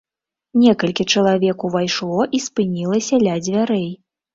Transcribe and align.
Некалькі 0.63 1.03
чалавек 1.13 1.57
увайшло 1.71 2.21
і 2.39 2.43
спынілася 2.49 3.25
ля 3.29 3.41
дзвярэй. 3.49 3.91